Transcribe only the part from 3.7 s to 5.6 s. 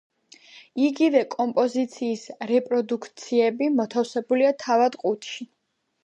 მოთავსებულია თავად ყუთში.